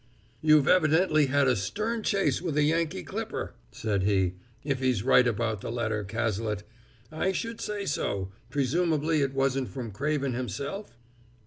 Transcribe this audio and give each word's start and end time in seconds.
"You've 0.41 0.67
evidently 0.67 1.27
had 1.27 1.47
a 1.47 1.55
stern 1.55 2.01
chase 2.01 2.41
with 2.41 2.57
a 2.57 2.63
Yankee 2.63 3.03
clipper!" 3.03 3.53
said 3.71 4.01
he. 4.01 4.33
"If 4.63 4.79
he's 4.79 5.03
right 5.03 5.27
about 5.27 5.61
the 5.61 5.71
letter, 5.71 6.03
Cazalet, 6.03 6.63
I 7.11 7.31
should 7.31 7.61
say 7.61 7.85
so; 7.85 8.31
presumably 8.49 9.21
it 9.21 9.35
wasn't 9.35 9.69
from 9.69 9.91
Craven 9.91 10.33
himself?" 10.33 10.97